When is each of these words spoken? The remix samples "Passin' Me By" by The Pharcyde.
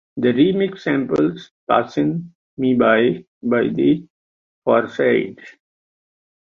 The 0.17 0.29
remix 0.29 0.79
samples 0.79 1.51
"Passin' 1.69 2.33
Me 2.57 2.73
By" 2.73 3.23
by 3.43 3.67
The 3.67 4.07
Pharcyde. 4.65 5.37